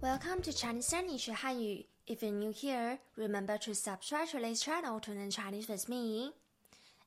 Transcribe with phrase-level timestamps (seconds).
[0.00, 1.86] Welcome to Chinese Learning 学汉语.
[2.06, 6.32] If you're new here, remember to subscribe to this channel to learn Chinese with me.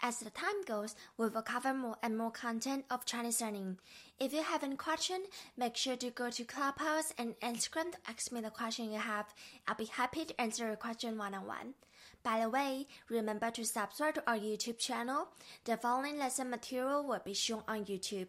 [0.00, 3.78] As the time goes, we will cover more and more content of Chinese learning.
[4.18, 5.24] If you have any question,
[5.56, 9.26] make sure to go to Clubhouse and Instagram to ask me the question you have.
[9.66, 11.74] I'll be happy to answer your question one on one.
[12.22, 15.28] By the way, remember to subscribe to our YouTube channel.
[15.64, 18.28] The following lesson material will be shown on YouTube.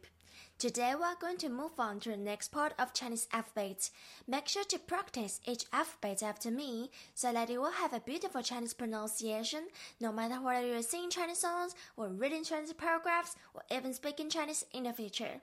[0.63, 3.91] Today we are going to move on to the next part of Chinese alphabet.
[4.29, 8.43] Make sure to practice each alphabet after me so that you will have a beautiful
[8.43, 9.67] Chinese pronunciation
[10.01, 14.65] no matter whether you're singing Chinese songs or reading Chinese paragraphs or even speaking Chinese
[14.73, 15.41] in the future.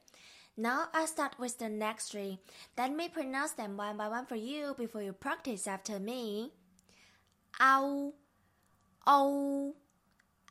[0.55, 2.39] Now I'll start with the next three.
[2.77, 6.53] Let me pronounce them one by one for you before you practice after me.
[7.59, 8.13] Ow,
[9.05, 9.75] o,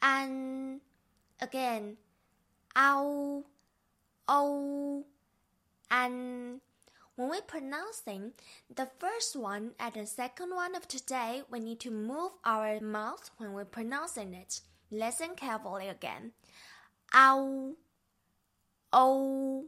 [0.02, 0.82] an.
[1.40, 1.96] Again,
[2.76, 3.44] ow
[4.28, 5.04] o,
[5.90, 6.60] and
[7.16, 8.32] when we pronounce them,
[8.74, 13.30] the first one and the second one of today, we need to move our mouth
[13.38, 14.60] when we're pronouncing it.
[14.90, 16.32] Listen carefully again.
[17.14, 17.74] Ow,
[18.92, 19.64] o.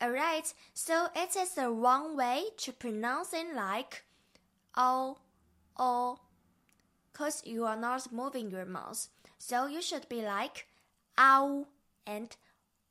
[0.00, 4.04] Alright, so it is the wrong way to pronounce it like
[4.76, 5.18] o,
[5.76, 6.18] o,
[7.12, 9.08] cause you are not moving your mouth.
[9.38, 10.68] So you should be like
[11.18, 11.66] ow
[12.06, 12.36] and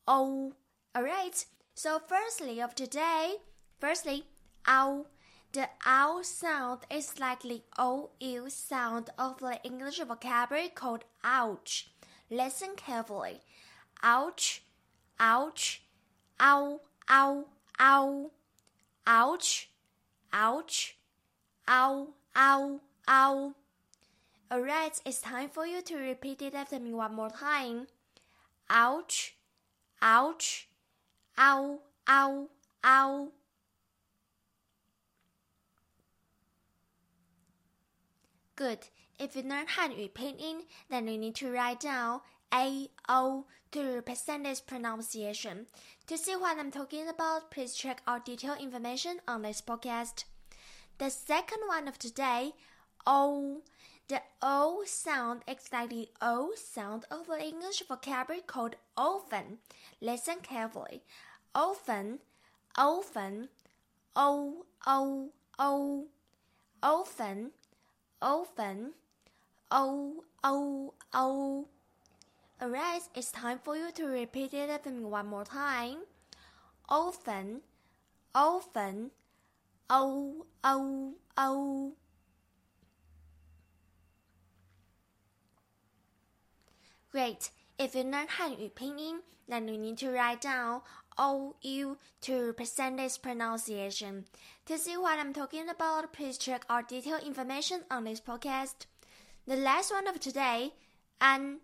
[0.05, 0.51] o.
[0.97, 1.45] Alright,
[1.75, 3.35] so firstly of today,
[3.79, 4.23] firstly,
[4.67, 5.05] ow.
[5.53, 11.91] The ow sound is like the OU sound of the English vocabulary called ouch.
[12.31, 13.41] Listen carefully.
[14.01, 14.63] Ouch,
[15.19, 15.83] ouch,
[16.39, 17.45] ow, ow,
[17.79, 18.31] ow.
[19.05, 19.69] Ouch,
[20.33, 20.97] ouch,
[21.67, 23.53] ow, ow, ow.
[24.51, 27.85] Alright, it's time for you to repeat it after me one more time.
[28.67, 29.35] Ouch,
[30.01, 30.67] ouch.
[31.37, 32.49] Ow, ow,
[32.83, 33.31] ow.
[38.55, 38.87] Good.
[39.19, 42.21] If you learn Hanyu pinyin, then you need to write down
[42.53, 45.67] A O to represent its pronunciation.
[46.07, 50.23] To see what I'm talking about, please check our detailed information on this podcast.
[50.97, 52.53] The second one of today,
[53.05, 53.61] O.
[54.07, 59.57] The O sound is like the O sound of the English vocabulary called often.
[59.99, 61.03] Listen carefully.
[61.53, 62.19] Often,
[62.77, 63.49] often,
[64.15, 66.07] o, o, o.
[66.83, 67.51] Often,
[68.21, 68.93] often,
[69.71, 71.67] o, o, o.
[72.61, 75.99] Alright, it's time for you to repeat it after me one more time.
[76.89, 77.61] Often,
[78.35, 79.11] often,
[79.89, 81.93] o, o, o.
[87.11, 87.51] Great.
[87.79, 90.81] If you learn Hanyu pinyin, then you need to write down
[91.19, 94.25] OU to represent its pronunciation.
[94.65, 98.87] To see what I'm talking about, please check our detailed information on this podcast.
[99.45, 100.73] The last one of today,
[101.21, 101.59] an.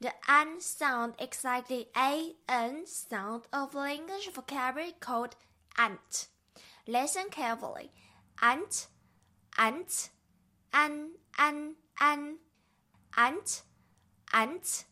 [0.00, 5.34] The an sound is like the an sound of the English vocabulary called
[5.78, 6.28] ant.
[6.86, 7.90] Listen carefully.
[8.42, 8.88] Ant,
[9.56, 10.10] ant,
[10.74, 12.36] an, an, an,
[13.16, 13.62] ant,
[14.34, 14.84] ant,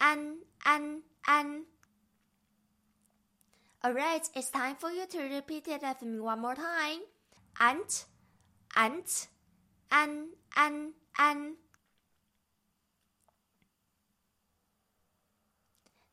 [0.00, 1.64] an, an, an.
[3.84, 7.00] Alright, it's time for you to repeat it after me one more time.
[7.60, 8.04] Ant,
[8.74, 9.28] ant,
[9.90, 11.54] an, an, an.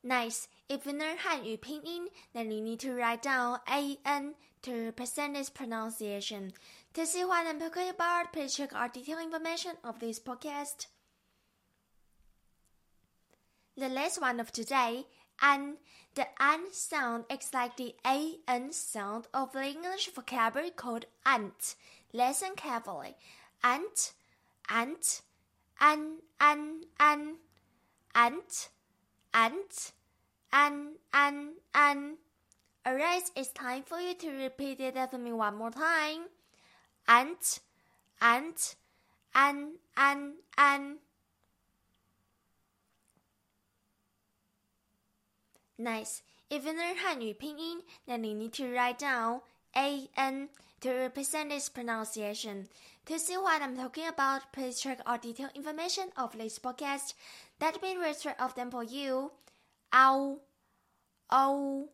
[0.03, 0.49] Nice.
[0.67, 5.37] If you learn Hanyu pinyin, then you need to write down a n to represent
[5.37, 6.51] its pronunciation.
[6.93, 10.87] To see what I'm talking about, please check our detailed information of this podcast.
[13.75, 15.05] The last one of today,
[15.41, 15.77] an.
[16.15, 21.73] The an sound is like the an sound of the English vocabulary called ant.
[22.13, 23.15] Listen carefully.
[23.63, 24.13] Ant,
[24.69, 25.21] ant,
[25.81, 27.37] an, an, an,
[28.13, 28.69] ant,
[29.33, 29.91] ant,
[30.51, 32.17] an, an, an.
[32.87, 36.25] Alright, it's time for you to repeat it after me one more time.
[37.07, 37.59] Ant,
[38.21, 38.75] ant,
[39.33, 40.97] an, an, an.
[45.83, 46.21] Nice.
[46.49, 49.41] If you learn Hanyu pinyin, then you need to write down
[49.75, 50.47] a n
[50.79, 52.69] to represent its pronunciation.
[53.07, 57.15] To see what I'm talking about, please check our detailed information of this podcast.
[57.59, 59.31] Let me read three of them for you.
[59.91, 60.39] Ow,
[61.29, 61.89] o,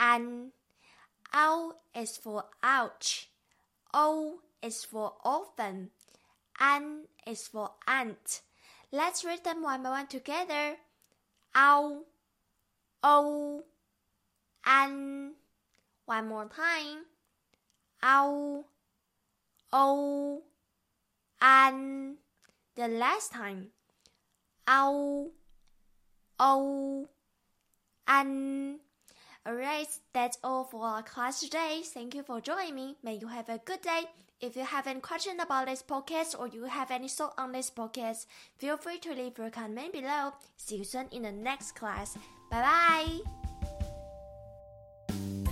[0.00, 0.50] an.
[1.32, 3.30] Ow is for ouch.
[3.94, 5.90] O is for often.
[6.58, 8.40] An is for ant.
[8.90, 10.78] Let's read them one by one together.
[11.54, 12.02] Ow,
[13.02, 13.64] Oh, o,
[14.64, 15.32] an.
[16.06, 17.06] One more time.
[18.02, 18.64] Ow,
[19.72, 20.42] oh, o
[21.40, 22.16] an.
[22.76, 23.68] The last time,
[24.68, 25.30] o
[26.38, 27.08] o oh,
[28.06, 28.80] an.
[29.46, 31.82] Alright, that's all for our class today.
[31.84, 32.96] Thank you for joining me.
[33.04, 34.02] May you have a good day.
[34.40, 37.70] If you have any question about this podcast or you have any thought on this
[37.70, 38.26] podcast,
[38.58, 40.32] feel free to leave your comment below.
[40.56, 42.18] See you soon in the next class.
[42.50, 43.20] Bye
[45.08, 45.45] bye.